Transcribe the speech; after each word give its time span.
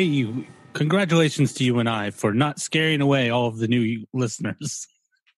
Hey, 0.00 0.06
you, 0.06 0.46
congratulations 0.72 1.52
to 1.52 1.62
you 1.62 1.78
and 1.78 1.86
I 1.86 2.08
for 2.08 2.32
not 2.32 2.58
scaring 2.58 3.02
away 3.02 3.28
all 3.28 3.48
of 3.48 3.58
the 3.58 3.68
new 3.68 4.06
listeners. 4.14 4.88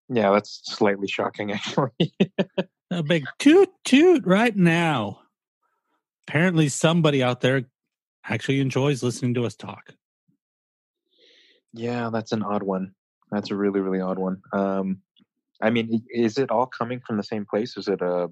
Yeah, 0.09 0.31
that's 0.31 0.61
slightly 0.63 1.09
shocking, 1.09 1.51
actually. 1.53 2.15
A 2.89 3.03
big 3.03 3.25
toot 3.41 3.71
toot 3.85 4.25
right 4.25 4.55
now. 4.55 5.23
Apparently, 6.29 6.69
somebody 6.69 7.25
out 7.25 7.41
there 7.41 7.65
actually 8.25 8.61
enjoys 8.61 9.03
listening 9.03 9.35
to 9.35 9.47
us 9.47 9.57
talk. 9.57 9.95
yeah, 11.73 12.11
that's 12.13 12.31
an 12.31 12.45
odd 12.45 12.63
one. 12.63 12.95
That's 13.33 13.51
a 13.51 13.57
really, 13.57 13.81
really 13.81 14.01
odd 14.01 14.21
one. 14.21 14.43
Um, 14.53 14.99
I 15.61 15.71
mean, 15.71 16.05
is 16.09 16.39
it 16.39 16.53
all 16.53 16.67
coming 16.67 17.01
from 17.05 17.17
the 17.17 17.25
same 17.25 17.47
place? 17.47 17.77
Is 17.77 17.89
it 17.89 18.01
a, 18.01 18.31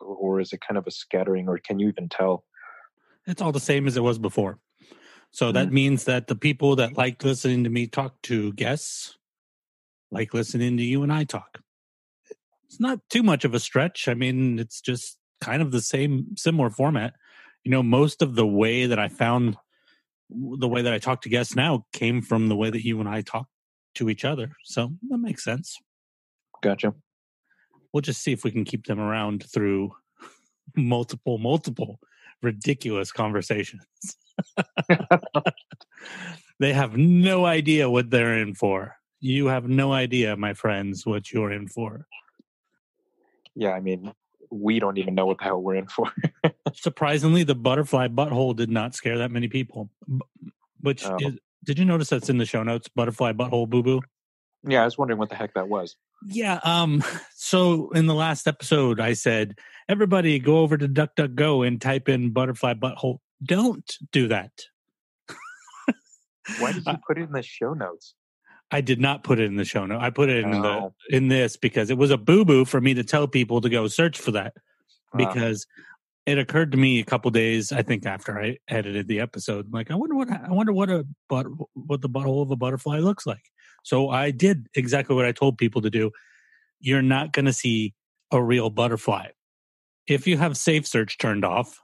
or 0.00 0.40
is 0.40 0.52
it 0.52 0.60
kind 0.60 0.76
of 0.76 0.88
a 0.88 0.90
scattering, 0.90 1.48
or 1.48 1.58
can 1.58 1.78
you 1.78 1.86
even 1.86 2.08
tell? 2.08 2.42
It's 3.28 3.40
all 3.40 3.52
the 3.52 3.60
same 3.60 3.86
as 3.86 3.96
it 3.96 4.02
was 4.02 4.18
before. 4.18 4.58
So 5.32 5.50
that 5.50 5.66
mm-hmm. 5.66 5.74
means 5.74 6.04
that 6.04 6.26
the 6.26 6.36
people 6.36 6.76
that 6.76 6.96
like 6.96 7.24
listening 7.24 7.64
to 7.64 7.70
me 7.70 7.86
talk 7.86 8.20
to 8.22 8.52
guests 8.52 9.16
like 10.12 10.34
listening 10.34 10.76
to 10.76 10.82
you 10.82 11.02
and 11.02 11.12
I 11.12 11.24
talk. 11.24 11.58
It's 12.66 12.78
not 12.78 13.00
too 13.10 13.22
much 13.22 13.44
of 13.44 13.54
a 13.54 13.60
stretch. 13.60 14.08
I 14.08 14.14
mean, 14.14 14.58
it's 14.58 14.80
just 14.80 15.18
kind 15.40 15.62
of 15.62 15.72
the 15.72 15.80
same, 15.80 16.36
similar 16.36 16.70
format. 16.70 17.14
You 17.64 17.70
know, 17.70 17.82
most 17.82 18.22
of 18.22 18.34
the 18.34 18.46
way 18.46 18.86
that 18.86 18.98
I 18.98 19.08
found 19.08 19.56
the 20.30 20.68
way 20.68 20.82
that 20.82 20.92
I 20.94 20.98
talk 20.98 21.22
to 21.22 21.28
guests 21.28 21.54
now 21.54 21.86
came 21.92 22.22
from 22.22 22.48
the 22.48 22.56
way 22.56 22.70
that 22.70 22.84
you 22.84 23.00
and 23.00 23.08
I 23.08 23.20
talk 23.20 23.48
to 23.96 24.08
each 24.08 24.24
other. 24.24 24.52
So 24.64 24.92
that 25.08 25.18
makes 25.18 25.44
sense. 25.44 25.76
Gotcha. 26.62 26.94
We'll 27.92 28.00
just 28.00 28.22
see 28.22 28.32
if 28.32 28.44
we 28.44 28.50
can 28.50 28.64
keep 28.64 28.86
them 28.86 28.98
around 28.98 29.44
through 29.52 29.92
multiple, 30.76 31.36
multiple 31.38 32.00
ridiculous 32.42 33.12
conversations. 33.12 33.84
they 36.58 36.72
have 36.72 36.96
no 36.96 37.44
idea 37.46 37.88
what 37.90 38.10
they're 38.10 38.38
in 38.38 38.54
for. 38.54 38.96
You 39.20 39.46
have 39.46 39.68
no 39.68 39.92
idea, 39.92 40.36
my 40.36 40.54
friends, 40.54 41.06
what 41.06 41.32
you're 41.32 41.52
in 41.52 41.68
for. 41.68 42.06
Yeah, 43.54 43.70
I 43.70 43.80
mean, 43.80 44.12
we 44.50 44.80
don't 44.80 44.98
even 44.98 45.14
know 45.14 45.26
what 45.26 45.38
the 45.38 45.44
hell 45.44 45.62
we're 45.62 45.76
in 45.76 45.86
for. 45.86 46.12
Surprisingly, 46.74 47.44
the 47.44 47.54
butterfly 47.54 48.08
butthole 48.08 48.56
did 48.56 48.70
not 48.70 48.94
scare 48.94 49.18
that 49.18 49.30
many 49.30 49.48
people. 49.48 49.90
Which 50.80 51.04
Oh. 51.06 51.16
is, 51.20 51.38
did 51.64 51.78
you 51.78 51.84
notice 51.84 52.08
that's 52.08 52.28
in 52.28 52.38
the 52.38 52.46
show 52.46 52.62
notes? 52.62 52.88
Butterfly 52.88 53.32
butthole 53.32 53.68
boo 53.68 53.82
boo. 53.82 54.00
yeah, 54.66 54.82
I 54.82 54.84
was 54.84 54.98
wondering 54.98 55.18
what 55.18 55.28
the 55.28 55.36
heck 55.36 55.54
that 55.54 55.68
was. 55.68 55.96
Yeah. 56.26 56.60
Um. 56.64 57.02
So 57.44 57.90
in 57.90 58.06
the 58.06 58.14
last 58.14 58.46
episode, 58.46 58.98
I 59.00 59.12
said, 59.14 59.58
everybody 59.88 60.38
go 60.38 60.58
over 60.60 60.78
to 60.78 60.88
DuckDuckGo 60.88 61.66
and 61.66 61.80
type 61.82 62.08
in 62.08 62.30
butterfly 62.30 62.74
butthole. 62.74 63.18
Don't 63.44 63.94
do 64.12 64.28
that. 64.28 64.52
Why 66.60 66.72
did 66.72 66.86
you 66.86 66.92
Uh, 66.92 66.96
put 67.06 67.18
it 67.18 67.22
in 67.22 67.32
the 67.32 67.42
show 67.42 67.74
notes? 67.74 68.14
I 68.70 68.80
did 68.80 69.00
not 69.00 69.22
put 69.22 69.38
it 69.38 69.44
in 69.44 69.56
the 69.56 69.64
show 69.64 69.84
note. 69.86 70.00
I 70.00 70.10
put 70.10 70.28
it 70.30 70.44
in 70.44 70.54
Oh. 70.54 70.94
the 71.10 71.16
in 71.16 71.28
this 71.28 71.56
because 71.56 71.90
it 71.90 71.98
was 71.98 72.10
a 72.10 72.16
boo 72.16 72.44
boo 72.44 72.64
for 72.64 72.80
me 72.80 72.94
to 72.94 73.04
tell 73.04 73.28
people 73.28 73.60
to 73.60 73.68
go 73.68 73.86
search 73.86 74.18
for 74.18 74.30
that 74.30 74.54
Ah. 75.12 75.18
because 75.18 75.66
it 76.24 76.38
occurred 76.38 76.72
to 76.72 76.78
me 76.78 77.00
a 77.00 77.04
couple 77.04 77.30
days 77.32 77.70
I 77.72 77.82
think 77.82 78.06
after 78.06 78.40
I 78.40 78.58
edited 78.68 79.08
the 79.08 79.20
episode. 79.20 79.72
Like 79.72 79.90
I 79.90 79.94
wonder 79.94 80.14
what 80.14 80.30
I 80.30 80.50
wonder 80.50 80.72
what 80.72 80.88
a 80.90 81.06
but 81.28 81.46
what 81.74 82.00
the 82.00 82.08
butthole 82.08 82.42
of 82.42 82.50
a 82.50 82.56
butterfly 82.56 82.98
looks 83.00 83.26
like. 83.26 83.42
So 83.82 84.10
I 84.10 84.30
did 84.30 84.68
exactly 84.74 85.16
what 85.16 85.24
I 85.24 85.32
told 85.32 85.58
people 85.58 85.82
to 85.82 85.90
do. 85.90 86.10
You're 86.80 87.02
not 87.02 87.32
going 87.32 87.46
to 87.46 87.52
see 87.52 87.94
a 88.30 88.42
real 88.42 88.70
butterfly 88.70 89.28
if 90.06 90.26
you 90.26 90.36
have 90.36 90.56
safe 90.56 90.86
search 90.86 91.18
turned 91.18 91.44
off, 91.44 91.80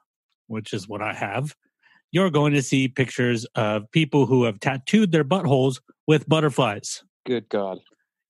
which 0.47 0.73
is 0.73 0.89
what 0.89 1.03
I 1.03 1.13
have. 1.13 1.55
You're 2.11 2.31
going 2.31 2.55
to 2.55 2.63
see 2.63 2.89
pictures 2.89 3.45
of 3.55 3.91
people 3.93 4.27
who 4.27 4.45
have 4.45 4.61
tattooed 4.61 5.13
their 5.13 5.25
buttholes 5.25 5.81
with 6.07 6.29
butterflies. 6.29 7.05
Good 7.27 7.49
God, 7.49 7.81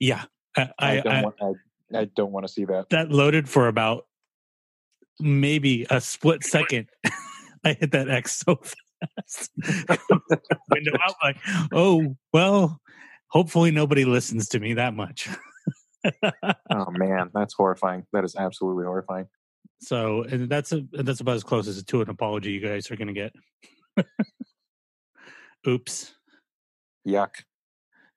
Yeah, 0.00 0.24
I, 0.56 0.62
I, 0.62 0.90
I, 0.90 1.00
don't 1.00 1.12
I, 1.12 1.22
want. 1.22 1.34
I, 1.40 1.98
I 2.00 2.04
don't 2.16 2.32
want 2.32 2.46
to 2.46 2.52
see 2.52 2.64
that. 2.64 2.90
that 2.90 3.10
loaded 3.10 3.48
for 3.48 3.68
about 3.68 4.06
maybe 5.20 5.86
a 5.88 6.00
split 6.00 6.42
second. 6.42 6.88
I 7.64 7.74
hit 7.74 7.92
that 7.92 8.08
X 8.08 8.42
so 8.44 8.56
fast. 9.18 9.50
Window 10.70 10.92
out 11.00 11.14
like, 11.22 11.36
oh 11.72 12.16
well. 12.32 12.80
Hopefully 13.30 13.70
nobody 13.70 14.04
listens 14.04 14.48
to 14.50 14.60
me 14.60 14.74
that 14.74 14.94
much. 14.94 15.28
Oh 16.70 16.86
man, 16.90 17.30
that's 17.34 17.54
horrifying. 17.54 18.06
That 18.12 18.24
is 18.24 18.36
absolutely 18.36 18.84
horrifying. 18.84 19.26
So 19.80 20.22
and 20.22 20.48
that's 20.48 20.72
a 20.72 20.84
that's 20.92 21.20
about 21.20 21.34
as 21.34 21.42
close 21.42 21.66
as 21.66 21.82
to 21.82 22.00
an 22.00 22.08
apology 22.08 22.52
you 22.52 22.60
guys 22.60 22.88
are 22.90 22.96
going 22.96 23.12
to 23.12 23.14
get. 23.14 23.32
Oops. 25.68 26.14
Yuck. 27.06 27.30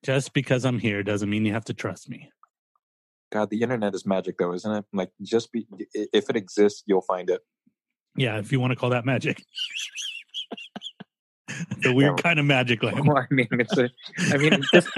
Just 0.03 0.33
because 0.33 0.63
I'm 0.63 0.79
here 0.79 1.03
doesn't 1.03 1.29
mean 1.29 1.45
you 1.45 1.53
have 1.53 1.65
to 1.65 1.73
trust 1.73 2.07
me. 2.07 2.29
God, 3.31 3.49
the 3.49 3.61
internet 3.61 3.95
is 3.95 4.05
magic, 4.05 4.37
though, 4.37 4.53
isn't 4.53 4.71
it? 4.71 4.85
Like, 4.91 5.11
just 5.21 5.51
be 5.51 5.65
if 5.93 6.29
it 6.29 6.35
exists, 6.35 6.83
you'll 6.85 7.01
find 7.01 7.29
it. 7.29 7.41
Yeah, 8.17 8.37
if 8.39 8.51
you 8.51 8.59
want 8.59 8.71
to 8.71 8.75
call 8.75 8.89
that 8.89 9.05
magic. 9.05 9.43
the 11.81 11.93
weird 11.93 12.17
Yeah. 12.17 12.21
kind 12.23 12.39
of 12.39 12.45
magic. 12.45 12.81
Well, 12.83 13.17
I 13.17 13.25
mean, 13.31 13.47
it's 13.51 13.77
a. 13.77 13.89
I 14.33 14.37
mean, 14.37 14.53
it's 14.61 14.69
just 14.71 14.89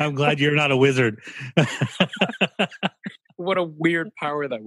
I'm 0.00 0.14
glad 0.14 0.40
you're 0.40 0.54
not 0.54 0.70
a 0.72 0.76
wizard. 0.76 1.20
what 3.36 3.58
a 3.58 3.62
weird 3.62 4.10
power 4.18 4.46
that 4.48 4.58
would 4.58 4.66